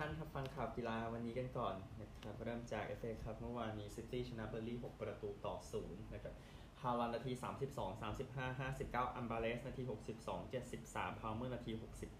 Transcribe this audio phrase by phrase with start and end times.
[0.00, 5.54] ท่านครับฟังข่าวกีฬาวันนี้กันก่อนนะครับเริ่มจาก FA ครับเมื่อวานนี้ซิตี้ชนะเบิร์นลีย์ 6 ประตูต่อ
[5.84, 6.34] 0 นะครับ
[6.82, 7.32] ฮาลันด์นาที
[7.72, 9.82] 32 35 59 อัลวาเรซนาที
[10.30, 11.72] 62 73 พาลเมอร์นาที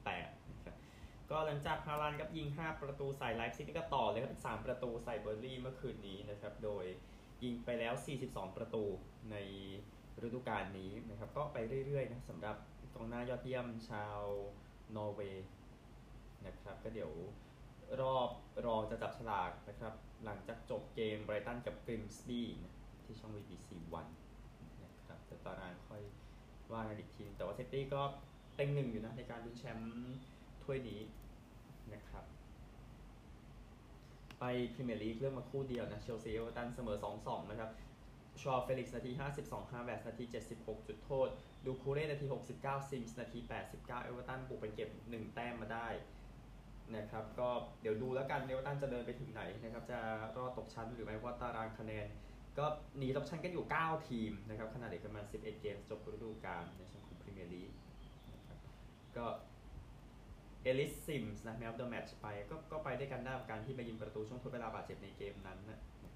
[0.02, 0.76] 68นะครับ
[1.30, 6.84] ก็หลังจากฮาลันด์กับยิง 5 ประตูใส่ไลฟ์ซิตี้ก็ต่อเลยครับ3ประตูใส่เบิร์นลีย์เมื่อคืนนี้นะครับโดย
[7.45, 7.95] ยิงไปแล้ว
[8.27, 8.84] 42 ประตู
[9.30, 9.36] ใน
[10.24, 11.56] ฤดูกาลนี้นะครับก็ไป
[11.86, 12.57] เรื่อยๆนะสำหรับ
[12.94, 14.21] กองหน้ายอดเยี่ยมชาว
[14.96, 15.46] นอร์เวย์
[16.46, 17.13] นะครับก็เดี๋ยว
[18.00, 18.31] รอบ
[18.67, 19.94] รอจะจับฉลากนะครับ
[20.25, 22.43] หลังจากจบเกมไบรตันกับกริมสบี
[23.04, 24.07] ที่ช่อง BBC วัน
[24.85, 26.03] นะครับแต่ตารางค่อย
[26.72, 28.03] ว่ากันอีกที แต่ว่าซิตี้ก็
[28.54, 29.91] เต็งหนึ่งอยู่นะ ในการลุ้นแชมป์
[30.63, 31.00] ถ้วยนี้
[31.94, 32.25] นะครับ
[34.41, 34.44] ไป
[34.75, 37.70] พรีเมียร์ลีกเรื่องมาคู่เดียวนะ เชลซีเอเวอร์ตันเสมอ 2-2 นะครับ
[38.42, 39.11] ชูเอาเฟลิกซ์นาที
[39.42, 40.25] 52ฮาแวร์ตซ์นาที
[40.56, 41.28] 76 จุดโทษ
[41.64, 42.27] ดูคูเร่นาที
[42.58, 45.88] 69 ซิมส์นาที 89 เอเวอร์ตันบุกไปเก็บ 1 แต้มมาได้
[46.94, 47.48] นะครับก็
[47.82, 49.98] เดี๋ยวดูแล้วกันเอเวอร์ตันจะเดินไปถึงไหนนะครับจะ
[50.36, 52.06] รอดตกชั้นหรือไม่เพราะตารางคะแนน
[52.58, 52.64] ก็
[52.98, 57.70] หนีตกชั้นกันอยู่ 9 ทีมนะครับขณะเหลืออีกประมาณ 11 เกมจบฤดูกาลในช่วงของพรีเมียร์ลีก
[59.16, 59.26] ก็
[60.62, 66.12] เอลิสซิมส์นะ man of the match ไปก็ก็ไปได้กันได้การที่ไปยิงประตูช่วงทดเวลาบาดเจ็บในเกมนั้นนะครับ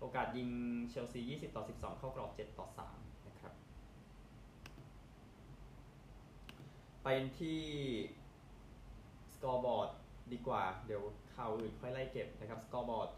[0.00, 0.48] โอกาสยิง
[0.88, 3.52] เชลซี 20 ต่อ 12 เข้ากรอบ 7 ต่อ 3 นะครับ
[7.02, 7.60] ไปที่
[9.34, 9.90] scoreboard
[10.32, 11.02] ดีกว่า เดี๋ยว
[11.34, 13.08] ข่าวอื่นค่อยไล่เก็บนะครับ scoreboard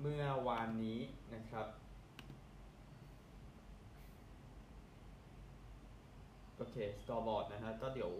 [0.00, 1.00] เมื่อวานนี้
[1.34, 1.66] นะครับ
[6.56, 8.12] โอเค scoreboard นะฮะก็เดี๋ยว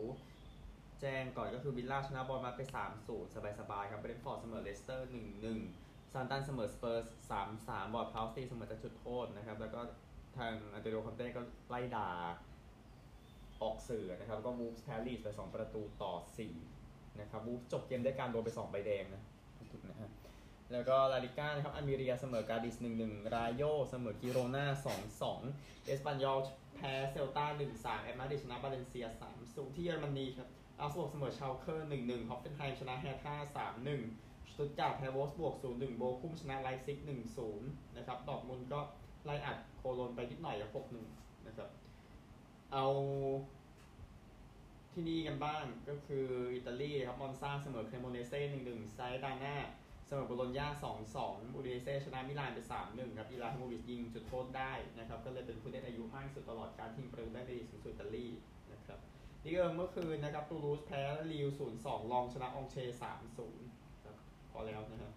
[1.00, 2.60] แจ้งก่อนก็คือวิลล่าชนะบอร์นมัธไป
[2.98, 5.08] 3-0 สบายๆครับเบรนฟอร์ดเสมอเลสเตอร์
[5.60, 7.32] 1-1เซาแธมป์ตันเสมอสเปอร์ส
[7.66, 9.80] 3-3 วอร์ดพราวส์ตีเสมอจากจุดโทษนะครับ แล้วก็
[10.38, 12.10] ทางอันโตนิโอคอนเต้ก็ไล่ด่า
[13.62, 16.75] ออกสื่อนะครับ ก็วูล์ฟส์แพ้ลีดส์ไป 2 ประตูต่อ 4
[17.20, 19.22] นะครับวูล์ฟส์จบเกมได้การโดนไป 2 ใบแดงนะ
[19.72, 20.10] ถูกนะฮะ
[20.72, 24.64] แล้วก็ลาลีกานะครับอัลเมเรียเสมอกาดิส 1-1 ราโยเสมอกิโรนา
[25.24, 26.38] 2-2 เอสปันยอล
[26.76, 29.06] แพ้เซลตา1-3แอตมาดริดชนะบาเลนเซีย
[29.40, 30.48] 3-0ที่เยอรมนีครับ
[30.80, 33.34] เอาก์สบวร์กเสมอชาลเก้1-1ฮอฟเฟนไฮม์ชนะแฮร์ธ่า
[33.94, 36.98] 3-1สตุตการ์ดแพ้โวล์ฟสบวร์ก0-1 โบคุ้มชนะไลป์ซิก
[37.48, 38.80] 1-0นะครับดอร์ทมุนด์ก็
[39.24, 40.70] ไล่อัดโคโลญจน์ไปนิดหน่อยกับ
[41.12, 41.68] 6-1นะครับ
[42.72, 42.86] เอา
[44.98, 49.56] ที่นี่กันบ้างก็คืออิตาลีครับมอนซาเสมอเครโมเนเซ่1-1ซาแลร์นิตาน่า
[50.06, 50.66] เสมอโบโลญญา
[51.10, 52.58] 2-2อูดิเนเซ่ชนะมิลานไป
[52.88, 58.26] 3-1ครับอิบราฮิโมวิชยิงจุดโทษได้นะครับ ก็เลยเป็นผู้เล่นอายุมากที่สุดตลอดการยิงประตูได้ในสูงสุดอิตาลี
[58.72, 58.98] นะครับ
[59.44, 61.02] ลีกเอิงเมื่อคืนนะครับตูลูสแพ้
[61.32, 61.48] ลีลล์
[61.80, 62.76] 0-2ล็องส์ชนะอองเช่ร์
[63.40, 64.16] 3-0ครับ
[64.50, 65.12] พอแล้วนะครับ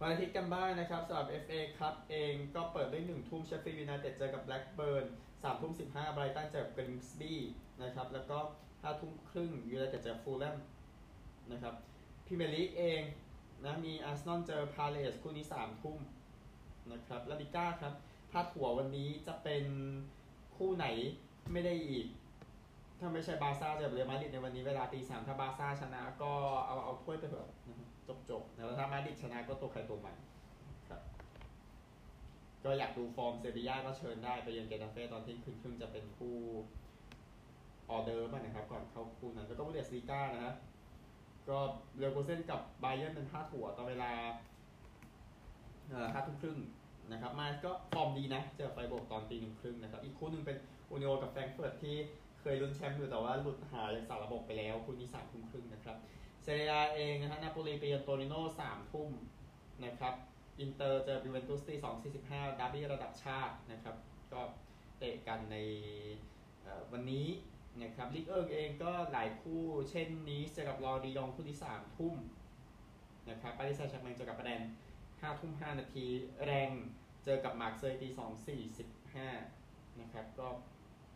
[0.00, 7.40] วันอาทิตย์กันบ้างนะครับสำหรับ FA ครับเองก็เปิดด้วย1ทุ่มเชฟฟิลด์ยูไนเต็ดเจอกับแบล็กเบิร์น3ทุ่ม15ไบรตันเจอกับกริมสบี้
[7.82, 8.38] นะครับ แล้วก็
[8.70, 10.56] 5ทุ่มครึ่งยูไนเต็ดเจอฟูแล่ม
[11.52, 11.74] นะครับ
[12.26, 13.00] พรีเมียร์ลีกเอง
[13.64, 15.98] นะมีอาร์เซนอลเจอพาเลซคู่นี้3ทุ่ม
[16.92, 17.94] นะครับลาลีกาครับ
[18.30, 19.64] พาดหัววันนี้จะเป็น
[20.56, 20.86] คู่ไหน
[21.52, 22.06] ไม่ได้อีก
[23.00, 26.32] ถ้าไม่ใช่บาซ่าเจอเรอัลมาดริดในวันนี้เวลาตีสามถ้าบาซ่าชนะก็
[26.66, 27.48] เอาเอาถ้วยไปเถอะ
[28.08, 30.16] จบจบแล้วถ้ามาดริดชนะก็ตัวใครตัวมัน
[30.88, 31.00] ครับ
[32.64, 36.36] ก็อยากดูฟอร์มเซบีย่าก็เชิญได้ไปเยือนเกตาเฟ่ตอนเที่ยงคืนครึ่งจะเป็นคู่
[37.90, 40.54] ออร์เดิร์ฟนะครับ ก่อนเข้าคู่นั้นแล้วก็บุนเดสลีกานะฮะ
[41.48, 41.58] ก็
[41.98, 44.10] เลเวอร์คูเซนกับไบเอิร์นเป็นพาดหัวตอนเวลา
[45.88, 46.58] เอ่อห้าทุ่มครึ่ง
[47.12, 50.56] นะครับ ไมนซ์ก็ฟอร์มดีนะ เจอไฟรบวร์กตอนตีหนึ่งครึ่งนะครับ อีกคู่หนึ่งเป็น
[50.90, 51.96] อูนิโอนกับแฟรงก์เฟิร์ตที่
[52.40, 55.96] เคยลุ้นแชมป์อยู่แต่ว่าหลุดหายจากสารระบบไปแล้วคู่นี้สามทุ่มครึ่งนะครับ
[56.42, 59.10] เซเรียเองนะฮะนาโปลีไปเยือนโตริโน่สามทุ่ม
[59.84, 60.14] นะครับ
[60.60, 63.96] อินเตอร์เจอยูเวนตุสตีสองสี่สิบห้าดาร์บี้ระดับชาตินะครับ
[64.32, 64.40] ก็
[64.98, 65.56] เตะกันใน
[66.92, 67.26] วันนี้
[67.82, 72.14] นะครับลีกเอิงเองก็หลายคู่เช่นนี้เจอกับลอริยองต์คู่ที่สามทุ่ม
[73.30, 74.60] นะครับปารีสแซงต์แชร์กแมงเจอกับแรนส์
[75.20, 76.06] ห้าทุ่มห้านาที
[76.44, 76.70] แร็งส์
[77.24, 79.28] เจอกับมาร์กเซยตีสองสี่สิบห้า
[80.00, 80.46] นะครับก็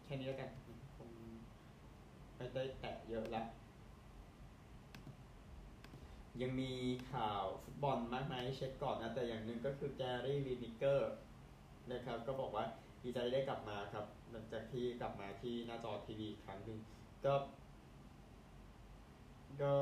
[0.04, 0.50] แค่นี้แล้วกัน
[0.96, 1.10] คง
[2.36, 3.42] ไม่ได้แตะเยอะละ
[6.42, 6.72] ยังมี
[7.12, 11.12] ข่าวฟุตบอลมากมายให้เช็คก่อนนะ แต่อย่างหนึ่งก็คือแกรี่ลินิเกอร์
[11.92, 12.64] นะครับก็บอกว่า
[13.02, 16.78] ดีใจได้กลับมาครับ หลังจากที่กลับมาที่หน้าจอทีวีครั้งหนึ่ง
[17.24, 17.34] ก็
[19.62, 19.72] ก็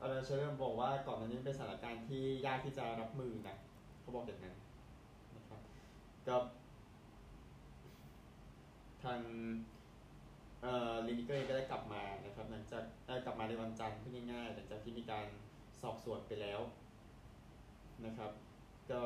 [0.00, 3.56] เชียเรอร์บอกว่าก่อนหน้านี้เป็นสถานการณ์ที่ยากที่จะรับมือนะ
[4.00, 4.56] เขาบอกอย่างนั้น
[5.36, 5.60] นะครับ
[6.28, 6.36] ก็
[9.02, 9.20] ทาง
[10.62, 15.26] เอ่อลินิเกอร์ก็ได้กลับมานะครับหลังจากได้กลับมาในวันจันทร์พูดง่ายๆหลังจากที่มีการ
[15.82, 16.60] สอบสวนไปแล้ว
[18.06, 18.30] นะครับ
[18.90, 19.00] ก็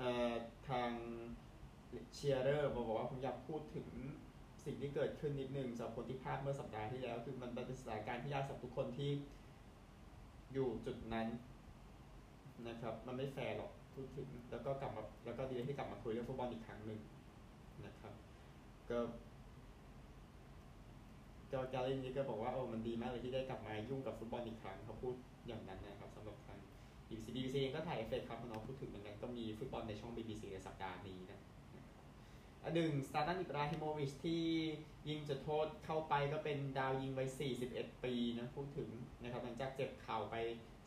[0.00, 0.32] อ่อ
[0.68, 0.90] ทาง
[1.90, 3.88] เชียร์เรอร์บอกว่าผมอยากพูดถึง
[4.64, 9.10] สิ่งที่เกิดขึ้นนิดนึงสำหรับคนที่พลาดเมื่อสัปดาห์ที่แล้ว คือมันเป็นสถานการณ์ที่ยากสำหรับทุกคนที่
[10.52, 11.28] อยู่จุดนั้น
[12.68, 17.00] นะครับ มันไม่แฟร์หรอกพูดถึงแล้วก็กลับมาแล้วก็ดีที่กลับมาคุยเรื่องฟุตบอลอีกครั้งหนึ่ง
[17.86, 18.14] นะครับ
[18.90, 18.98] ก็
[21.52, 25.14] ก็แกรี่ลินีก็บอกว่าโอ้มันดีมากเลยที่ได้กลับมายุ่งกับฟุตบอลอีกครั้งเขาพูด
[25.46, 26.58] อย่างนั้นนะครับสำหรับทาง
[27.08, 31.40] BBC BBC เองก็ถ่าย FA ครับน้องพูดถึงเหมือนกันก็มีฟุตบอลในช่อง BBC ในสัปดาห์นี้นะ
[32.74, 34.42] หนึ่งสตาร์ตันอิบราฮิโมวิชที่
[35.08, 37.28] ยิงจุดโทษเข้าไปก็เป็นดาวยิงวัย
[37.66, 38.90] 41 ปีนะพูดถึง
[39.22, 40.36] นะครับหลังจากเจ็บเข่าไป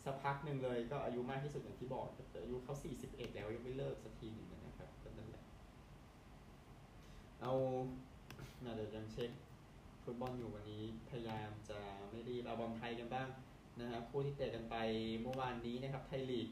[0.06, 2.04] สักพักหนึ่งเลยก็อายุมากที่สุดอย่างที่บอก
[2.44, 2.76] อายุเขา
[3.06, 5.44] 41 แล้วยังไม่เลิกสักทีหนึงนะครับก็นั่นแหละ
[7.42, 7.54] เอา
[8.64, 9.32] น่าจะยังเช็ค
[10.04, 11.80] ฟุตบอลอยู่วันนี้พยายามจะ
[12.12, 13.28] ไม่รีบเอาบอลไทยกันบ้าง
[13.80, 14.76] นะครับคู่ที่เตะกันไป
[15.22, 16.48] เมื่อวานนี้นะครับไทยลีก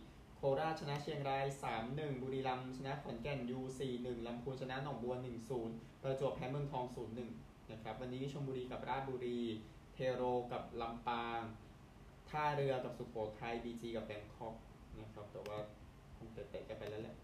[0.62, 1.46] ราชชนะเชียงราย
[1.84, 3.60] 3-1 บุรีรัมย์ชนะขอนแก่นยู
[3.94, 5.16] 4-1ลำพูนชนะหนองบัว
[5.60, 6.86] 1-0 ประจวบแพ้เมืองทอง
[7.28, 9.40] 0-1 นะครับ วันนี้ชลบุรีกับราชบุรี
[9.94, 11.42] เทโรกับลำปาง
[12.30, 14.56] ท่าเรือกับสุโขทัยบีจีกับแบงคอก
[15.00, 15.58] นะครับ แต่ว่า
[16.18, 17.16] คงเตะๆกันไปแล้วแหละ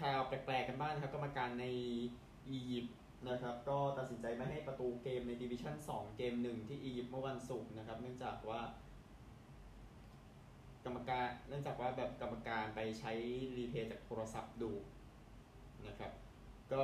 [0.00, 1.64] ข่าวแปลกๆกันบ้างนะครับ กรรมการใน
[2.48, 2.96] อียิปต์
[3.28, 8.60] นะครับ ก็ตัดสินใจไม่ให้ประตูเกมใน division 2 เกม1ที่อียิปต์เมื่อวันศุกร์นะครับ เนื่องจากว่า
[10.86, 13.12] กรรมการเนื่องจากว่าแบบกรรมการไปใช้
[13.56, 14.72] replay จากโทรศัพท์ดู
[15.86, 16.12] นะครับ
[16.72, 16.80] ก็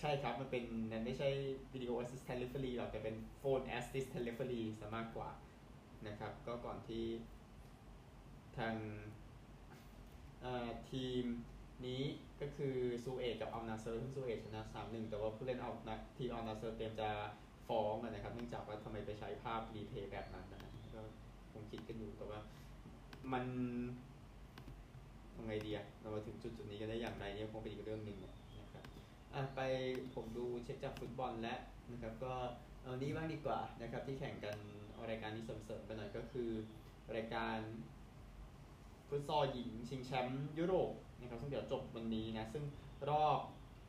[0.00, 1.28] ใช่ครับ มันเป็นนั้นไม่ใช่
[1.72, 5.30] วิดีโอ assistant referee หรอกแต่เป็น phone assistant referee ซะมากกว่า
[6.06, 7.04] นะครับ ก็ก่อนที่
[8.58, 8.74] ทาง
[10.90, 11.24] ทีม
[11.86, 12.02] นี้
[12.40, 17.08] ก็คือซูเอตกับอัลนาเซอร์ซึ่งซูเอตชนะ3-1แต่ว่าผู้เล่นเอานะทีมอัลนาเซอร์เตรียมจะ
[17.68, 21.00] ฟ้องนะครับ เนื่องจากว่าทำไมไปใช้ภาพ replay แบบนั้นนะก็
[21.52, 22.40] คงคิดกันอยู่แต่ว่า
[23.32, 23.44] มัน
[25.38, 28.18] ยังไงดีอะเรามาถึงจุดจุดนี้กันได้อย่างไรเนี่ยคงเป็นอีกเรื่องหนึ่ง
[28.60, 28.84] นะครับ
[29.34, 29.60] อะไป
[30.14, 31.60] ผมดูเช็คจากฟุตบอลแล้ว
[31.92, 32.32] นะครับ ก็
[32.82, 34.56] เอานี้บ้างดีกว่านะครับ ที่แข่งกัน
[35.10, 36.50] รายการนี้เสริมๆไปหน่อยก็คือ
[37.16, 37.58] รายการ
[39.08, 40.90] ฟุตซอลหญิงชิงแชมป์ยุโรป
[41.20, 42.64] นะครับซึ่งเดี๋ยวจบวันนี้นะ ซึ่ง
[43.10, 43.40] รอบ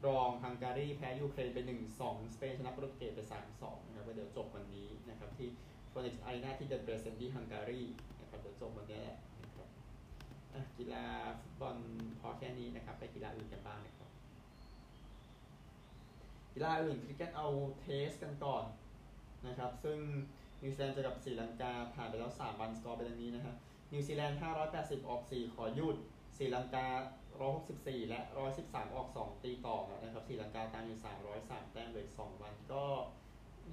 [0.08, 1.58] รองฮังการีแพ้ยูเครนไป
[1.96, 3.20] 1-2 สเปนชนะโปรตุเกสไป
[3.56, 5.50] 3-2 นะครับก็เดี๋ยวจบวันนี้นะครับที่
[5.90, 7.82] โฟนิกส์อารีนาที่เดเบรเซนที่ฮังการี
[8.22, 9.18] นะครับเดี๋ยวจบวันนี้แหละ
[10.78, 11.06] กีฬา
[11.42, 11.78] ฟุตบอล
[12.20, 14.10] พอแค่นี้นะครับ ไปกีฬาอื่นกันบ้างนะครับ
[16.54, 17.48] กีฬาอื่นคริกเก็ตเอา
[17.80, 18.64] Test กันก่อน
[19.48, 19.98] นะครับ ซึ่ง
[20.62, 23.56] นิวซีแลนด์เจอกับศรีลังกาผ่านไปแล้ว 3 วันสกอร์เป็นอย่างนี้นะครับ
[23.92, 24.40] นิวซีแลนด์
[24.74, 25.96] 580 ออก 4 ขอหยุด
[26.38, 26.88] ศรีลังกา
[27.48, 28.20] 164 และ
[28.58, 31.00] 113 ออก 2 ตีต่อนะครับศรีลังกาตามอยู่
[31.36, 32.84] 303 แต้มเลย2วันก็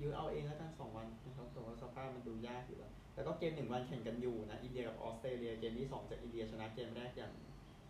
[0.01, 7.33] ยื้อเอาเองแล้วกัน 2 วันนะครับแต่ว่าสภาพมันดูยากอยู่แล้ว แล้วก็เกม1วันแข่งกันอยู่นะอินเดียกับออสเตรเลียเกมที่ 2 จากอินเดียชนะเกมแรกอย่าง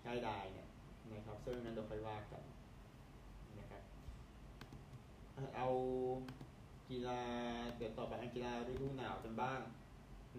[0.06, 0.68] ง่ายดายเนี่ย
[1.12, 2.42] นะครับซึ่งนั้นเดี๋ยวค่อยว่ากัน
[3.58, 3.82] นะครับ
[5.56, 5.68] เอา
[6.90, 7.20] กีฬา
[7.76, 9.60] เดี๋ยวต่อไปอันกีฬาฤดูหนาวกันบ้าง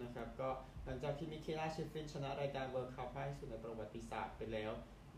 [0.02, 0.48] นะครับก็
[0.84, 4.72] หลังจากที่มิเคล่าชิฟฟรินชนะรายการ World Cup มากที่สุดในประวัติศาสตร์ไปแล้ว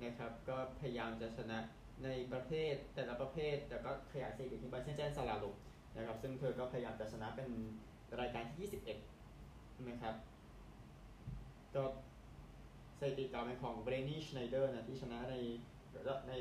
[0.04, 1.58] นะครับก็พยายามจะชนะ
[2.04, 5.56] ในประเภทแต่ละประเภทแต่ก็ขยายสถิติที่ไปเช่น giant slalom
[5.96, 7.48] นะครับซึ่งเธอก็พยายามจะชนะเป็น
[8.20, 9.19] รายการที่ 21
[9.88, 10.14] นะครับ
[11.74, 11.82] ก็
[12.98, 15.36] สถิติเก่าเป็นของเวรนี่ชไนเดอร์นะที่ชนะใน
[16.28, 16.34] ใน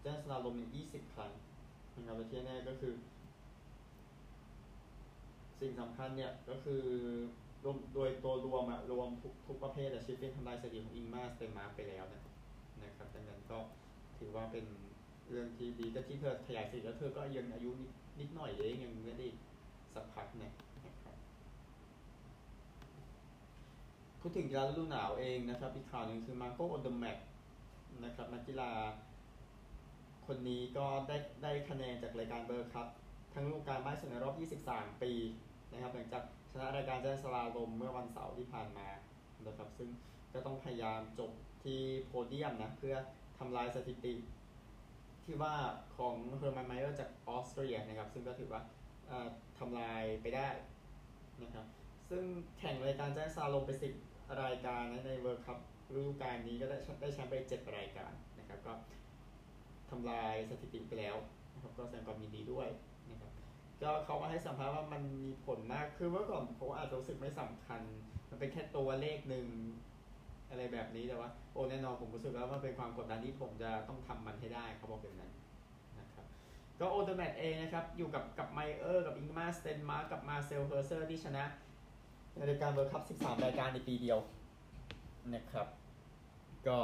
[0.00, 1.32] giant slalom เนี่ย20 ครั้ง
[1.96, 2.94] นะครับและที่แน่ก็คือ
[5.60, 6.82] สิ่งสำคัญเนี่ยก็คือ
[7.64, 12.22] รวมโดยตัวรวมอะรวมทุกทุกประเภทอะชิฟฟรินทำลายสถิติของอิงมาร์สเตนมาร์กไปแล้วนะ
[12.82, 13.58] นะครับดังนั้นก็
[14.18, 14.64] ถือว่าเป็น
[15.30, 17.90] เรื่องที่ดีแต่ที่เธอขยายสถิติแล้วเธอก็ยังอายุนิด
[18.20, 19.26] นิดหน่อยเองยังไม่ได้
[19.94, 20.52] สักพักเนี่ย
[20.86, 21.16] นะครับ
[24.04, 27.18] พู ดถึงกีฬาฤดูหนาวเองนะครับอีกข่าวหนึ่งคือมาโกโอเดแมก
[28.04, 28.70] นะครับนักกีฬา
[30.26, 32.88] คนนี้ก็ได้ได้คะแนนจากรายการเบอร์ครับ
[33.34, 34.34] ทั้งฤดูกาลมากสุดในรอบ
[34.70, 35.12] 23 ปี
[35.72, 38.88] นะครับหลังจากชนะรายการแจ้สลาลมเมื่อวันเสาร์ที่ผ่านมา
[39.46, 39.88] นะครับซึ่ง
[40.32, 41.30] ก็ต้องพยายามจบ
[41.64, 42.96] ที่โพเดียมนะเพื่อ
[43.38, 44.14] ทำลายสถิติ
[45.24, 45.54] ที่ว่า
[45.96, 48.62] ของแฮร์มันน์ไมเออร์จากออสเตรียนะครับซึ่งก็ถือว่า
[49.58, 50.48] ทำลายไปได้
[51.42, 51.66] นะครับ
[52.10, 52.22] ซึ่ง
[52.58, 54.07] แข่งรายการ giant slalom ไป10
[54.42, 55.58] รายการนะใน World Cup
[55.96, 58.72] ฤดูกาลนี้ก็ได้ได้แชมป์ไป7รายการนะครับ ก็
[59.90, 61.16] ทำลายสถิติไปแล้ว
[61.54, 62.68] นะครับก็แสดงความยินดีด้วย
[63.10, 63.30] นะครับ
[63.82, 67.80] ก็เขามาให้สัมภาษณ์ว่ามันมีผลมาก คือเมื่อก่อนผมอาจจะรู้สึกไม่สำคัญ
[68.30, 69.46] มันเป็นแค่ตัวเลขหนึ่ง
[70.50, 75.32] อะไรแบบนี้แต่ว่าโอ้แน่นอนผมรู้สึกแล้วมันเป็นความกดดันที่ผมจะต้องทำมันให้ได้เขาบอกแบบนั้น
[76.00, 76.26] นะครับ
[76.80, 81.44] ก็โอเดอร์แมทเองนะครับ อยู่กับกับไมเออร์กับอิงมาร์สเตนมาร์กกับมาร์เซลเฮียร์เชอร์ที่ชนะ
[82.38, 84.18] ในรายการ World Cup 13 รายการในปีเดียว
[85.34, 85.66] นะครับ
[86.66, 86.78] ก็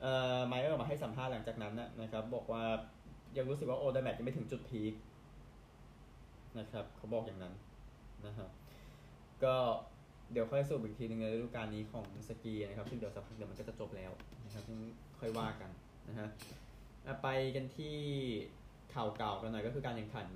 [0.00, 2.62] เอ่อไมเออร์มาให้สัมภาษณ์หลังจากนั้นนะนะครับ บอกว่า
[3.36, 4.94] ยังรู้สึกว่าโอเดอร์แมทยังไม่ถึงจุด peak
[6.58, 7.54] นะครับเขาบอกอย่างนั้น
[8.26, 8.50] นะครับ
[9.44, 9.54] ก็
[10.32, 14.12] เดี๋ยวค่อยสรุปอีกทีหนึ่งในฤดูกาลนี้ของสกีนะครับ ซึ่งเดี๋ยวสักพักเดี๋ยวมันก็จะจบแล้ว
[14.44, 14.78] นะครับซึ่ง
[15.18, 15.70] ค่อยว่ากัน
[16.08, 16.28] นะฮะ
[17.22, 17.96] ไปกันที่
[18.94, 20.28] ข่าวเก่ากันหน่อยก็คือการแข่งขัน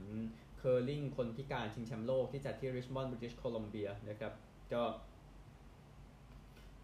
[0.62, 4.32] เคอร์ลิงคนพิการชิงแชมป์โลกที่จัดที่ริชมอนด์บริติชโคลัมเบียนะครับ
[4.72, 4.82] ก็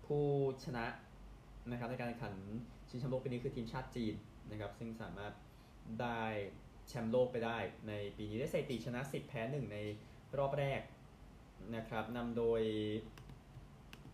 [0.05, 0.27] ผู้
[0.65, 0.85] ชนะ
[1.71, 2.35] นะครับในการแข่งขัน
[2.89, 4.15] ชิงแชมป์โลกปีนี้คือทีมชาติจีน
[4.51, 5.33] นะครับ ซึ่งสามารถ
[6.01, 6.23] ได้
[6.89, 9.79] แชมป์โลกไปได้ในปีนี้ได้สถิติชนะ 10 แพ้ 1 ใน
[10.39, 10.81] รอบแรก
[11.77, 12.63] นะครับนำโดย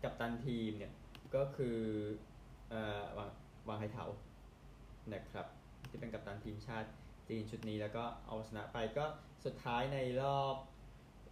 [0.03, 0.93] กัปตันทีมเนี่ย
[1.35, 1.79] ก็คือ
[2.71, 3.31] เอ่อวาง
[3.69, 4.07] วางไฮเถา
[5.13, 5.47] นะครับ
[5.89, 6.89] ที่เป็นกัปตันทีมชาติ
[7.29, 9.05] จีนชุดนี้แล้วก็เอาชนะไปก็
[9.45, 10.57] สุดท้ายในรอบ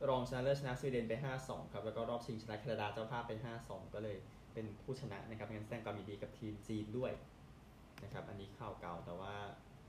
[0.08, 3.32] รองชนะเลิศชนะสวีเดนไป 5-2 ครับ แล้วก็รอบชิงชนะแคนาดาเจ้าภาพไป
[3.64, 4.16] 5-2 ก็เลย
[4.54, 7.12] เป็นผู้ชนะนะครับงั้นแสดงความยินดีกับทีมจีนด้วย
[8.04, 9.34] นะครับอันนี้ข่าวเก่าแต่ว่า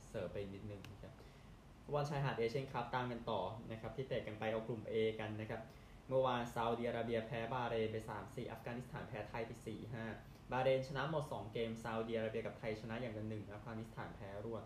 [0.07, 1.13] เสิร์ฟไปนิดนึงนะครับ
[1.83, 3.41] ฟุตบอลชายหาด Asian Cup ตามกันต่อ
[3.71, 5.61] นะครับที่เตะกันไปเอากลุ่ม A กันนะครับ
[6.09, 9.51] เมื่อวานซาอุดิอาระเบียแพ้บาห์เรนไป 3-4 อัฟกานิสถานแพ้ไทยไป
[10.01, 14.63] 4-5 บาห์เรนชนะหมด 2 เกมซาอุดิอาระเบียกับไทยชนะอย่างละหนึ่งอัฟกานิสถานแพ้รวด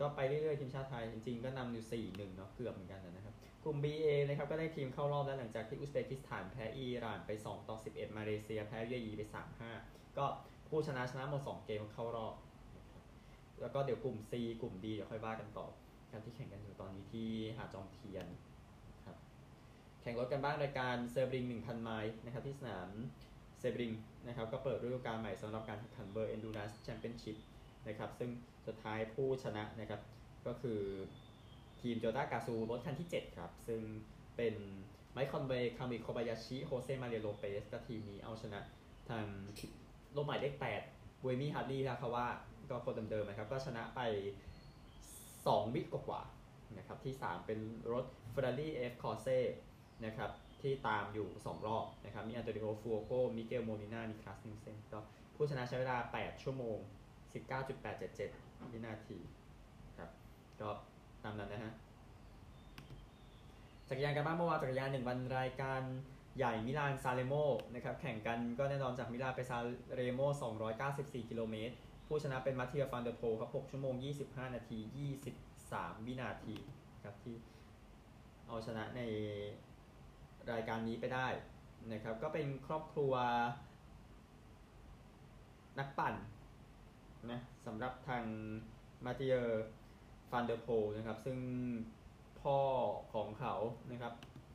[0.00, 3.34] ก็ไปเรื่อยๆทีมชาติไทยจริงๆก็นำอยู่ 4-1 เนาะเกือบเหมือนกันนะครับ
[3.64, 9.22] กลุ่ม B อะ นะครับก็ได้ทีมเข้ารอบแล้วหลังจากที่อุซเบกิสถานแพ้อิหร่านไป 2 ต่อ 11 มาเลเซียแพ้ UAE ไป
[9.70, 10.26] 3-5 ก็
[10.68, 12.34] ผู้ชนะชนะหมด 2 เกมเข้ารอบ
[13.60, 15.66] แล้วก็เดี๋ยวกลุ่ม C กลุ่ม D เดี๋ยวค่อยว่ากันต่อ
[16.10, 18.26] การที่แข่งกันอยู่ตอนนี้ที่หาดจอมเทียน
[19.06, 19.16] ครับ
[20.02, 22.88] แข่งรถกันบ้างรายการเซอร์บริง 1,000 ไมล์นะครับที่สนาม
[23.58, 23.92] เซอร์บริง
[24.26, 27.36] นะครับก็เปิดฤดูกาลใหม่สำหรับการแข่งขันเบอร์ Endurance Championship
[27.88, 28.30] นะครับซึ่ง
[28.66, 30.00] สุดท้ายผู้ชนะนะครับ
[30.46, 30.80] ก็คือ
[31.80, 33.80] ทีมโตโยต้ากาซูรถคันที่ 7 ครับ ซึ่ง
[34.36, 34.54] เป็น
[35.12, 38.60] ไมค์คอนเวย์คามุยโคบายาชิ โฮเซ มาเรียโลเปสก็ทีมนี้เอาชนะ
[39.08, 39.24] ทาง
[40.12, 40.54] รถหมายเลข
[40.88, 42.26] 8บุยมี่ฮาร์ทลีย์ฮิราคาว่า
[42.70, 44.00] ก็คนเดิมๆนะครับ ก็ชนะไป
[44.86, 47.58] 2 วิกว่าๆนะครับ ที่ 3 เป็น
[47.92, 48.04] รถ
[48.34, 49.38] Ferrari AF Corse
[50.04, 50.30] นะครับ
[50.62, 54.98] ที่ตามอยู่ 2 รอบนะครับ มีอันโตนิโอฟูโอโกมิเกลโมลิน่านิคลาสนีลเซนก็
[55.34, 56.78] ผู้ชนะใช้เวลา 8 ชั่วโมง
[57.32, 59.18] 19.877 วินาที
[59.98, 60.10] ครับ
[60.60, 60.70] ก็
[61.24, 61.72] ตามนั้นนะฮะ
[63.88, 65.82] จักรยานกันบ้างเมื่อวานจักรยานหนึ่งวันรายการ
[66.36, 67.34] ใหญ่มิลานซานเรโม
[67.74, 69.58] นะครับแข่งกันก็แน่นอนจากมิลานไปซาน
[69.94, 70.20] เรโม
[70.74, 71.74] 294 กิโลเมตร
[72.06, 73.94] ผู้ชนะเป็นมาติเยอฟันเดอร์โพครับ 6 ชั่วโมง
[74.24, 74.78] 25 นาที
[75.42, 76.54] 23 วินาที
[77.04, 77.36] ครับที่
[78.46, 79.00] เอาชนะใน
[80.52, 81.28] รายการนี้ไปได้
[81.92, 83.12] นะครับก็เป็นครอบครัว
[85.78, 86.14] นักปั่น
[87.30, 88.24] นะสำหรับทาง
[89.04, 89.36] มาติเยอ
[90.30, 91.38] ฟันเดอร์โพนะครับ ซึ่ง
[92.42, 92.58] พ่อ
[93.14, 93.54] ของเขา
[93.92, 94.12] นะครับ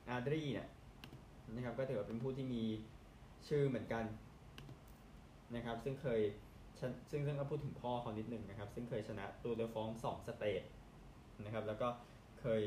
[0.08, 2.64] อาดรีเนี่ยะครับก็ถือว่าเป็นผู้ที่มี
[3.48, 4.04] ชื่อเหมือนกัน
[5.56, 6.20] นะครับ ซึ่งเคย
[6.80, 10.62] ซึ่งซึ่งก็พูดถึงพ่อเขานิดหนึ่งนะครับ ซึ่งเคยชนะ Tour de France สอง stage
[11.44, 11.88] นะครับ แล้วก็
[12.40, 12.64] เคย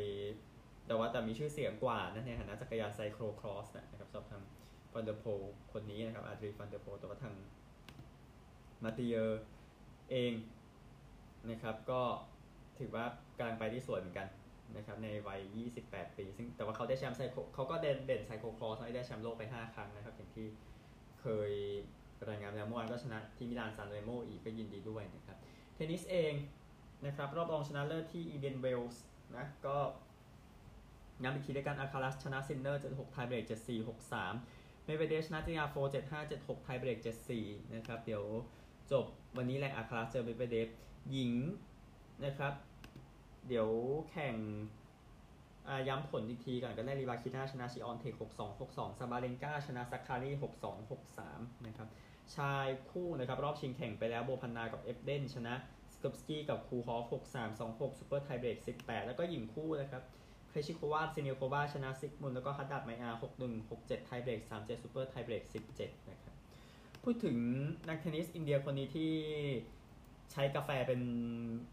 [0.88, 4.44] แต่ว่าแต่มีชื่อเสียงกว่านะในฐานะจักรยาน cyclocross นะครับสำหรับทาง
[4.92, 5.26] ฟันเดอร์โพ
[5.74, 7.34] คนนี้นะครับอาดรีฟันเดอร์โพแต่ว่าทาง
[8.84, 9.42] มาติเยอร์
[10.12, 10.34] เอง
[11.50, 12.02] นะครับก็
[12.80, 13.06] ถือว่า
[13.38, 14.28] กำลังไปที่สวยเหมือนกัน
[14.76, 15.40] นะครับในวัย
[15.82, 20.48] 28 ปี ซึ่งแต่ว่าเขาได้แชมป์ไซโคเขาก็เด่นเด่น cyclocross ได้แชมป์โลกไป 5 ครั้งนะครับ อย่างที่
[21.22, 21.52] เคย
[22.30, 25.38] รายงานแล้วเมื่อวานก็ชนะที่มิลานซานเรโมอีกก็ยินดีด้วยนะครับ
[25.74, 26.34] เทนนิสเอง
[27.06, 29.04] นะครับ รอบรองชนะเลิศที่อินเดียนเวลส์
[29.36, 29.78] นะก็
[31.24, 33.88] ย้ำอีกทีด้วยกันอัลคาราซชนะซินเนอร์ 76 ไทยเบรก 74
[34.32, 35.76] 63 เมดเวเดฟชนะติอาโฟ
[36.10, 36.98] 75 76 ไทยเบรก
[37.36, 38.24] 74 นะครับ เดี๋ยว
[38.92, 39.06] จบ
[39.38, 40.68] วันนี้แหละอัลคาราซเจอเมดเวเดฟ
[41.12, 41.34] หญิง
[42.26, 42.54] นะครับ
[43.48, 43.70] เดี๋ยว
[44.12, 44.36] แข่ง
[45.88, 51.88] ย้ำผลอีกทีก่อนก็ได้รีบาคิน่าชนะชิออนเทค62 62ซาบาเลนกาชนะซักคารี62 63นะครับ
[52.36, 55.54] ชายคู่นะครับรอบชิงแข่งไปแล้วโบพันนากับเอฟเดนชนะ
[55.94, 60.04] สกอปสกี้กับคูฮอฟ63 26 super tie-break 18 แล้วก็หญิงคู่นะครับ
[60.50, 65.44] เครชิโควาซิเนียโควาชนะซิกมุนแล้วก็ฮัดดัดไมอา61 67ไทเบรก37 super tie-break
[65.78, 66.35] 17นะครับ
[67.06, 67.38] พูดถึง
[67.90, 69.14] นักเทนนิสอินเดียคนนี้ที่
[70.32, 71.02] ใช้กาแฟเป็น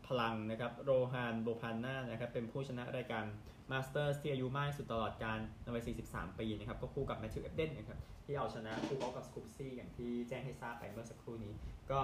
[0.07, 3.25] พลังนะครับโรฮานโบพันนานะครับเป็นผู้ชนะรายการ
[3.71, 11.53] Masters ที่อายุมากสุดตลอดการในวัย 43 ปีนะครับก็คู่กับแมทธิวเอฟเดนนะครับที่เอาชนะคู่ออกับสคุปสกี้อย่างที่แจ้งให้ทราบไปเมื่อสักครู่นี้
[11.91, 11.99] ก็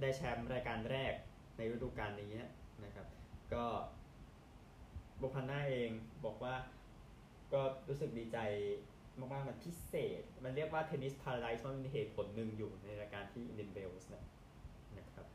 [0.00, 1.12] ได้แชมป์รายการแรก
[1.56, 2.32] ในฤดูกาลนี้
[2.84, 3.06] นะครับ
[3.54, 3.64] ก็
[5.18, 5.90] โบพันนาเอง
[6.24, 6.54] บอกว่า
[7.52, 8.38] ก็รู้สึกดีใจ
[9.18, 14.08] มากๆมันพิเศษ มันเรียกว่าเทนนิสพาราไดซ์มันมีเหตุผลหนึ่งอยู่ในรายการที่อินเดนเบลส์
[14.98, 15.26] นะครับ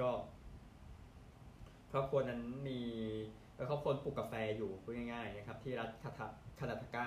[0.00, 0.10] ก็
[1.92, 2.80] ครอบครัวนั้นมี
[3.56, 6.26] แล้วครอบครัวปลูกกาแฟอยู่พูดง่ายๆนะครับ ที่รัฐคาทา
[6.60, 7.06] คานาทากา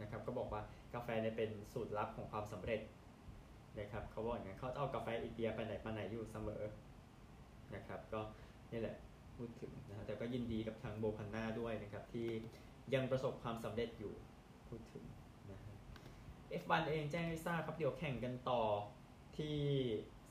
[0.00, 0.62] นะครับ ก็บอกว่า
[0.94, 2.80] กาแฟเนี่ยเป็นสูตรลับของความสำเร็จ
[3.80, 6.62] นะครับเขาบอกอย่างนั้นเขาจะเอากาแฟอินเดียไปไหนมาไหนอยู่เสมอ
[7.74, 8.20] นะครับ ก็
[8.72, 8.96] นี่แหละ
[9.36, 12.28] พูดถึงนะแต่ก็ยินดีกับทางโบพันนาด้วยนะครับ ที่
[12.94, 14.12] ยังประสบความสำเร็จอยู่
[14.72, 15.04] พูดถึง
[15.50, 15.76] นะฮะ
[16.62, 18.62] F1 เองแจ้งให้ทราบครับเดี๋ยวแข่งกันต่อ
[19.36, 19.56] ที่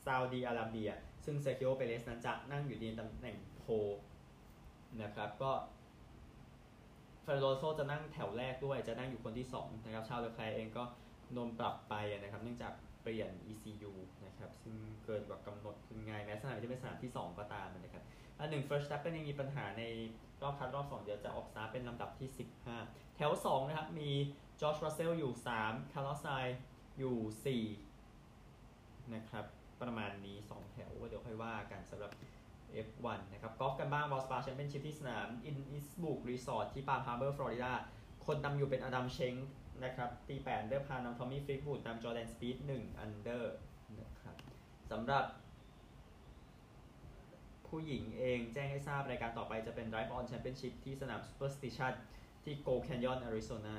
[0.04, 0.90] ซาอุดีอาระเบีย
[1.24, 3.64] ซึ่งเซคิโอเปเรสนั้นจะนั่งอยู่ในตำแหน่งโพ
[5.02, 5.52] นะครับก็
[7.22, 10.84] เฟรโรโซจะนั่งแถวแรกด้วยจะนั่งอยู่คนที่2นะครับชาวเลอแคลร์เองก็
[11.32, 12.72] โดนปรับไปนะครับ เนื่องจาก
[13.02, 13.92] เปลี่ยน ECU
[14.26, 18.04] นะครับ ซึ่งเกินกว่ากำหนดคุณงแม้สนามจะเป็นสนามที่ 2 ก็ตามนะครับ
[18.38, 19.82] อันหนึ่ง First Step เป็นยังมีปัญหาใน
[20.42, 22.28] รอบคัดรอบ 2 เดี๋ยวจะออกสตาร์เป็นลำดับที่
[22.74, 24.10] 15 ถว 2 นะครับ มี
[24.60, 26.28] จอร์จรัสเซลอยู่ 3 คาร์ลอสไซ
[26.98, 29.44] อยู่ 4 นะครับ
[29.82, 32.12] ประมาณนี้ 2 แถว เดี๋ยวค่อยว่ากันสำหรับ
[32.86, 37.72] F1 นะครับกอล์ฟกันบ้าง Valspar Championship ที่สนามอินนิสบรูครีสอร์ทที่ปาล์มฮาร์เบอร์ฟลอริดา
[38.26, 39.34] คนนำอยู่เป็นอดัมเชงค์
[39.84, 43.54] นะครับ ตีแปด under par นำทอมมี่ฟลีตวูดนำจอร์แดนสปีธหนึ่ง under
[44.00, 44.36] นะครับ
[44.90, 45.24] สำหรับ
[47.68, 51.92] ผู้หญิงเองแจ้งให้ทราบรายการต่อไปจะเป็น Drive On Championship ที่สนาม Superstition
[52.42, 53.74] ที่ Gold Canyon Arizona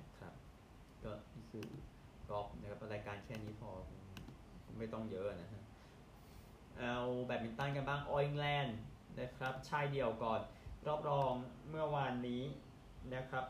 [0.00, 0.32] นะครับ
[1.04, 1.64] ก็นี่คือ
[2.28, 3.70] กอล์ฟนะครับรายการแค่นี้พอ
[4.78, 5.62] ไม่ต้องเยอะนะฮะ
[6.78, 8.78] เอาแบดมินตันกันบ้างออ l แลนด์
[9.20, 10.40] นะครับชายเดี่ยวก่อน
[10.86, 11.32] รอบรอง
[11.68, 12.42] เมื่อวานนี้
[13.14, 13.44] นะครับ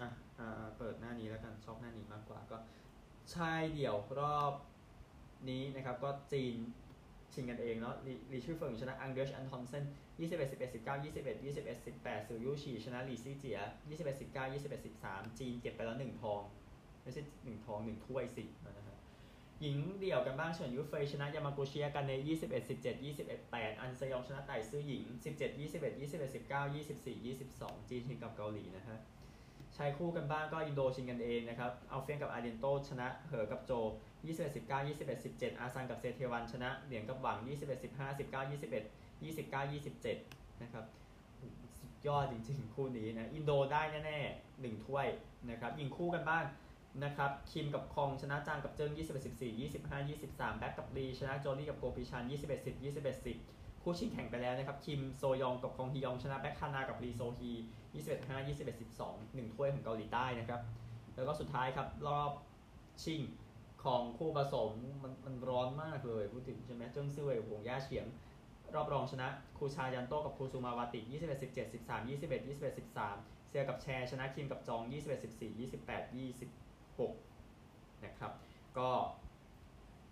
[0.00, 0.08] อะ
[0.38, 2.58] อ่าเปิดหน้านี้แล้วกันชอบหน้านี้มากกว่าก็
[3.34, 4.52] ชายเดี่ยวรอบ
[5.50, 6.56] นี้นะครับก็จีน
[7.32, 7.94] ชิงกันเองเนาะ
[8.32, 9.84] ลีชื่อเฟิงชนะอันเดรสอันทอนเซน
[10.16, 13.58] 21 11 19 21 21 18สือยูชีชนะลีซี่เจีย
[13.88, 16.42] 21 19 21 13จีนเก็บไปแล้ว1ทอง
[17.02, 18.98] ไม่ใช่1ทอง1ถ้วยสินะฮะ
[19.62, 28.98] หญิงเดี่ยวกันบ้างเฉินยูเฟยชนะยามากุชิยากันใน21 17 21 8อันเซยองชนะไต่ซื่อหญิง17 21 21 19 24 22จีนชิงกับเกาหลีนะฮะ
[29.76, 33.72] ชายคู่กันบ้างก็อินโดชิงกันเองนะครับอัลเฟียนกับอาร์เดียนโตชนะเหอกับโจ
[34.24, 39.72] 21 19 21 17 อาห์ซานกับเซเทียวันชนะเหลียงกับหวัง 21 15 19 21 29
[40.12, 40.84] 27 นะครับ
[41.80, 45.06] สุดยอดจริงๆ คู่นี้นะ อินโดได้แน่ๆหนึ่งถ้วย
[45.50, 46.44] นะครับ ยิงคู่กันบ้าง
[47.04, 57.52] นะครับ คิมกับคองชนะจางกับเจิ้ง21 14 25 23 แบ็กกับลีชนะจอลลี่กับโกปิจัน 21 10 21 10 คู่ชิงแข่งไปแล้วนะครับ คิมโซยองกับคองฮียองชนะแบ็กคานากับลีโซฮี
[57.92, 60.60] 21 5 21 12 1ถ้วยของเกาหลีใต้นะครับ
[61.14, 62.30] แล้วก็สุดท้ายครับรอบ
[63.04, 63.20] ชิง
[63.86, 64.70] ของคู่ผสม
[65.02, 68.06] มันมันร้อนมากเลยพูดถึงใช่ไหมเจิ้งซื่อเว่ยหงย่าเฉียง
[68.74, 76.02] รอบรองชนะคูชายันโตกับคูซูมาวาติ 21 17 13 21 21 13 เซียกับแชร์ชนะคิมกับจอง 21 14 28
[77.06, 78.32] 26 นะครับ
[78.78, 78.90] ก็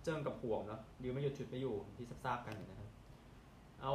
[0.02, 2.90] เจิ้งกับหวงเนาะดิวไม่หยุดชุดไม่อยู่ที่ทราบกันนะครับ
[3.82, 3.94] เอา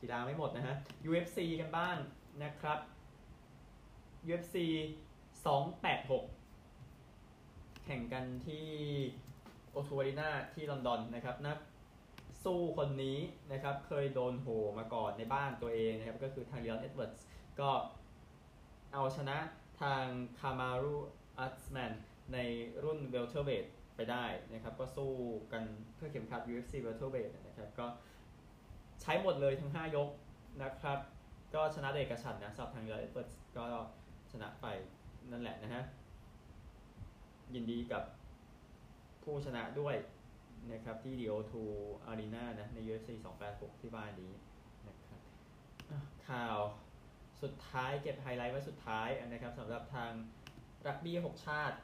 [0.00, 0.76] กีฬาไม่หมดนะฮะ
[1.08, 1.96] UFC กันบ้าง
[2.42, 2.78] นะครับ
[4.26, 4.56] UFC
[5.44, 6.41] 286
[7.84, 8.66] แข่งกันที่
[9.70, 11.58] O2 Arena ที่ลอนดอนนะครับนัก
[12.44, 13.18] สู้คนนี้
[13.52, 17.26] นะครับเคยโดนโหมาก่อนในบ้านตัวเองนะครับก็คือทางลีออนเอ็ดเวิร์ดส์
[17.60, 17.70] ก็
[18.92, 19.36] เอาชนะ
[19.80, 20.04] ทาง
[20.38, 20.96] คามารู
[21.38, 21.92] อุสมาน
[22.32, 22.38] ใน
[22.84, 23.64] รุ่น welterweight
[23.96, 25.10] ไปได้นะครับก็สู้
[25.52, 25.62] กัน
[25.94, 27.86] เพื่อเข็มขัด UFC welterweight นะครับก็
[29.02, 30.08] ใช้หมดเลยทั้ง 5 ยก
[30.62, 30.98] นะครับ
[31.54, 33.64] ก็ชนะ decision นะสำหรับทางลีออนเอ็ดเวิร์ดส์ก็
[34.32, 34.66] ชนะไป
[35.30, 35.82] นั่นแหละนะฮะ
[37.54, 38.02] ยินดีกับ
[39.22, 39.96] ผู้ชนะด้วย
[40.72, 41.54] นะครับที่ The O2
[42.10, 43.08] Arena นะใน UFC
[43.44, 44.32] 286 ที่บ้านนี้
[44.88, 45.20] นะครับ
[45.90, 46.58] อะข่าว
[47.42, 50.12] สุดท้ายเก็บไฮไลท์ไว้สุดท้ายนะครับสำหรับทาง
[50.86, 51.76] รักบี้6ชาติ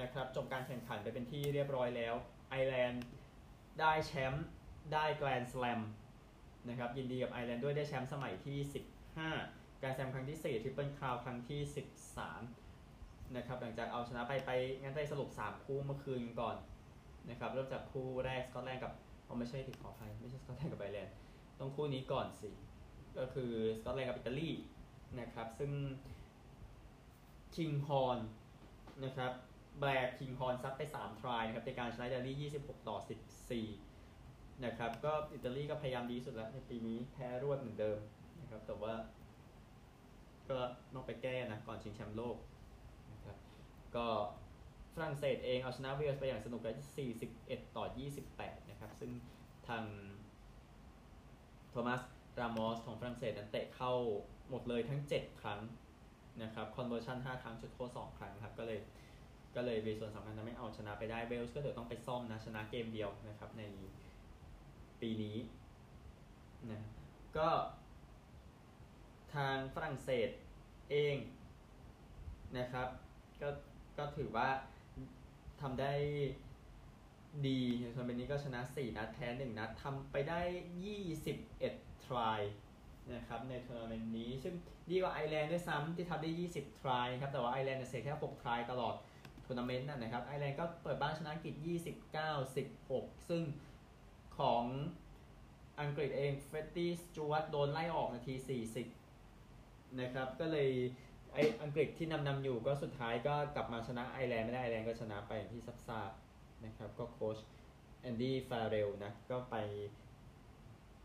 [0.00, 2.14] นะครับจบการแข่งขันไปเป็นที่เรียบร้อยแล้ว
[2.50, 3.04] ไอร์แลนด์
[3.80, 4.46] ได้แชมป์
[4.92, 5.80] ได้แกรนด์ส l ลม
[6.68, 8.58] นะครับยินดีกับไอร์แลนด์ด้วยได้แชมป์สมัยที่
[9.18, 11.60] 15แกรนด์ส l ลมครั้งที่ 4 triple crown ครั้งที่
[12.16, 12.59] 13
[13.36, 14.50] นะครับหลังจากเอาชนะไปไป
[14.82, 16.56] งั้นไปสรุป 3 คู่เมื่อคืนก่อน
[17.30, 18.92] นะครับเริ่มจากคู่แรกสกอตแลนด์กับ
[19.26, 21.14] เอาไม่ใช่ติดขออภัยไม่ใช่สกอตแลนด์กับไอร์แลนด์
[21.58, 22.50] ต้องคู่นี้ก่อนสิ
[23.18, 24.50] ก็คือสกอตแลนด์กับอิตาลี
[25.20, 25.72] นะครับซึ่ง
[27.54, 28.18] คิงฮอน
[29.04, 29.32] นะครับ
[29.80, 32.96] แบ็กคิงฮอร์นซัดไป 3 try นะครับในการชนะอิตาลี26 ต่อ
[33.80, 37.98] 14 นะครับก็อิตาลีก็พยายามดีสุดแล้วในปีนี้แพ้รวดเหมือนเดิม
[38.40, 38.94] นะครับแต่ว่า
[40.50, 40.58] ก็
[40.94, 42.36] ต้องไปแก้นะก่อนชิงแชมป์โลก
[43.96, 44.06] ก็
[44.94, 46.74] ฝรั่งเศสเองเอาชนะเวลส์ไปอย่างสนุกเลย
[47.26, 47.84] 41 ต่อ
[48.28, 49.10] 28 นะครับ ซึ่ง
[49.68, 49.84] ทาง
[51.70, 52.00] โทมัส
[52.40, 53.92] รามอสของฝรั่งเศสนั้นเตะเข้า
[54.50, 55.60] หมดเลยทั้ง 7 ครั้ง
[56.42, 58.80] นะครับ conversion 5ครั้งจุดโทษ2ครั้งครับ ก็เลย
[59.56, 63.62] ก็เลยมีส่วนสำคัญทำให้เอาชนะไปได้เวลส์ก็เดี๋ยวต้องไปซ่อมนะ ชนะเกมเดียวนะครับ ใน
[65.00, 65.36] ปีนี้
[66.70, 66.80] นะ
[67.36, 67.48] ก็
[69.34, 70.28] ทางฝรั่งเศส
[70.90, 71.16] เอง
[72.58, 72.88] นะครับ
[73.42, 73.48] ก็
[74.00, 74.48] ก็ถือว่า
[75.60, 75.92] ทำได้
[77.46, 80.40] ดีในทัวร์นาเมนต์นี้ก็ชนะ 4 นัดแพ้1นัดทำไปได้
[81.24, 82.40] 21 try
[83.14, 84.54] นะครับในทัวร์นาเมนต์นี้ ซึ่ง
[84.90, 88.94] ดีกว่าไอร์แลนด์ด้วยซ้ำที่ทำได้ 20 try ครับแต่ว่าไอร์แลนด์เนี่ยเสียแค่6 try ตลอด
[89.44, 91.54] ทัวร์นาเมนต์นะนะครับไอร์แลนด์ก็เปิดบ้านชนะอังกฤษ
[92.06, 93.42] 29 16 ซึ่ง
[94.38, 94.64] ของ
[95.80, 98.34] อังกฤษเองเฟรดดี้สจวตโดนไล่ออกนาที
[99.18, 100.70] 40 นะครับก็เลย
[101.32, 106.10] ไออังกฤษที่นำนำอยู่ก็สุดท้ายก็กลับมาชนะไอร์แลนด์ไม่ได้ไอร์แลนด์ก็ชนะไปอย่างที่ทราบ
[106.64, 107.38] นะครับ ก็โค้ช
[108.00, 109.56] แอนดี้ฟาเรลนะก็ไป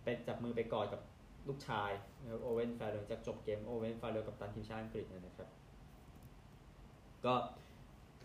[0.03, 1.01] ไปจับมือไปกอดกับ
[1.47, 5.49] ลูกชายนะครับโอเวนฟาเรลจากจบเกมโอเวนฟาเรลกัปตันทีมชาติอังกฤษนะครับ
[7.25, 7.35] ก็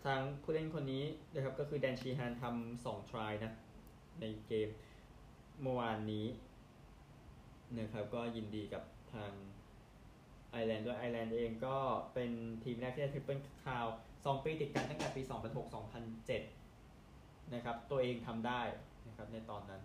[0.05, 3.51] ทางผู้เล่นคนนี้นะครับก็คือแดนชีฮันทำสอง try นะ
[4.21, 4.69] ในเกม
[5.61, 6.25] เมื่อวานนี้
[7.79, 8.83] นะครับก็ยินดีกับ
[9.13, 9.31] ทาง
[10.51, 11.77] ไอร์แลนด์ด้วยไอร์แลนด์เองก็
[12.13, 12.31] เป็น
[12.63, 13.85] ทีมแรกที่ได้ Triple Crown
[14.25, 15.21] สองปีติดกันตั้งแต่ปี
[16.57, 18.61] 2006-2007 นะครับ ตัวเองทำได้
[19.07, 19.81] นะครับในตอนนั้น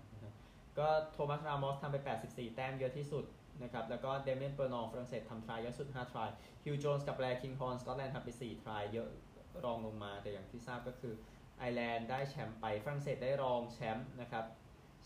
[0.78, 1.96] ก็โทมัสรามอสทำไป
[2.28, 3.24] 84 แต้มเยอะที่สุด
[3.62, 6.30] นะครับ แล้วก็เดเมียนเปอโนฝรั่งเศสทำ try เยอะสุด 5 try
[6.64, 9.08] ฮิวโจนส์กับแบลร์คิงฮอร์นสกอตแลนด์ทำไป 4 try เยอะ
[9.64, 11.14] รองลงมา แต่อย่างที่ทราบก็คือ
[11.58, 14.44] ไอร์แลนด์ได้แชมป์ไปฝรั่งเศสได้รองแชมป์นะครับ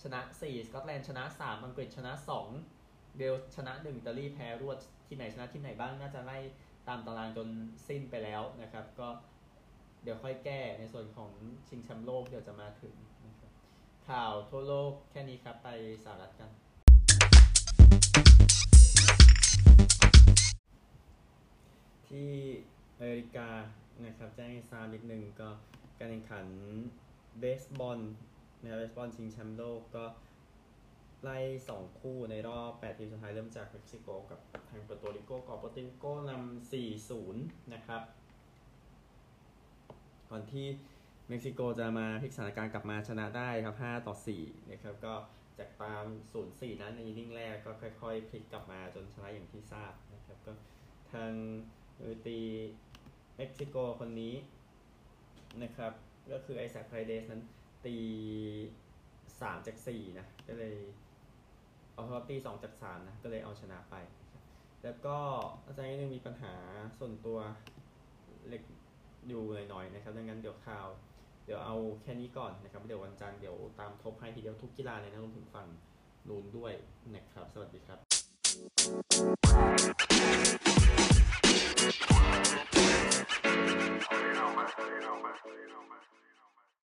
[0.03, 2.13] ชนะ 4 สกอตแลนด์ชนะ 3 อังกฤษชนะ
[2.49, 2.80] 2
[3.17, 6.39] เวลส์ชนะ1อิตาลีแพ้รวดที่ไหนชนะที่ไหนบ้างน่าจะไล่
[6.89, 7.49] ตามตารางจน
[7.89, 9.09] สิ้นไปแล้วนะครับ ก็
[10.03, 11.31] เดี๋ยวค่อยแก้ในส่วนของ
[11.69, 12.95] ชิงแชมป์โลกเดี๋ยวจะมาถึง
[13.27, 13.51] นะครับ
[14.09, 15.69] ข่าวทั่วโลกแค่นี้ครับไป
[16.05, 16.51] สหรัฐกัน
[22.09, 22.33] ที่
[22.97, 23.49] อเมริกา
[24.07, 25.51] นะครับแจ้งให้ทราบนิดนึงก็
[25.99, 26.47] การแข่งขัน
[27.41, 28.01] เบสบอล
[28.61, 30.05] นะครับเบสบอลชิงแชมป์โลกก็
[31.23, 31.39] ไล่
[31.73, 38.03] 2 คู่ในรอบ 8 ทีมสุดท้ายเริ่มจากเม็กซิโกกับทางเปอร์โตริโกก่อนเปอร์โตริโกนำ4-0 นะครับ
[40.31, 40.67] ก่อนที่
[41.29, 45.15] เม็กซิโกจะมาพลิกสถานการณ์กลับมาชนะได้ครับ 5 ต่อ 4 นะครับ ก็
[45.59, 46.05] จากตาม
[46.43, 50.53] 0-4 นั้นใน inning แรกก็ค่อยๆ พลิกกลับมาจนชนะอย่างที่ทราบนะครับ ก็
[51.13, 51.33] ทาง
[51.99, 52.41] มือตี
[53.37, 54.35] เม็กซิโกคนนี้
[55.63, 55.93] นะครับ
[56.33, 57.43] ก็คือไอแซคไพรเดสนั้น
[57.87, 57.97] ตี
[59.01, 60.77] 3จาก4นะ ก็เลย
[62.01, 63.95] เอาเขาตี2จาก3นะ ก็เลยเอาชนะไป
[64.85, 65.17] แล้วก็
[65.67, 66.55] อาจารย์นึงมีปัญหา
[66.99, 67.39] ส่วนตัว
[68.49, 68.63] เล็ก
[69.29, 70.87] อยู่หน่อยๆนะครับ ดังนั้นเดี๋ยวข่าว
[71.45, 75.69] เดี๋ยวเอาแค่นี้ก่อนนะครับ เดี๋ยววันจันทร์เดี๋ยวตามทบให้ทีเดียวทุกกีฬาเลยนะรวมถึงฝั่ง
[76.29, 76.73] นูนด้วย
[77.15, 77.99] นะครับ สวัสดีครับ
[84.21, 84.67] You know, man.
[85.63, 86.30] You